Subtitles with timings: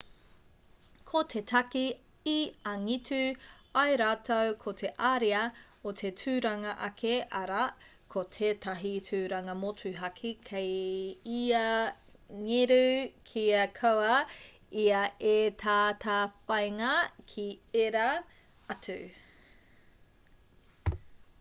[1.09, 1.81] ko te take
[2.29, 2.33] i
[2.69, 3.17] angitu
[3.81, 5.41] ai rātou ko te ariā
[5.91, 7.59] o te tūranga ake arā
[8.15, 11.67] ko tētahi tūranga motuhake kei ia
[12.49, 12.81] ngeru
[13.33, 14.17] kia kaua
[14.87, 15.03] ia
[15.35, 16.93] e tatawhāinga
[17.35, 17.49] ki
[17.85, 18.09] ērā
[18.77, 18.99] atu